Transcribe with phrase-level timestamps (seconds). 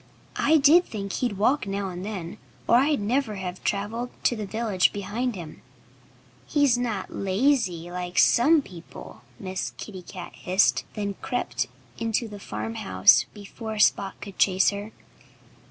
[0.41, 4.47] I did think he'd walk now and then, or I'd never have travelled to the
[4.47, 5.61] village behind him."
[6.47, 11.67] "He's not lazy, like some people," Miss Kitty Cat hissed; and then crept
[11.99, 14.91] into the farmhouse before Spot could chase her.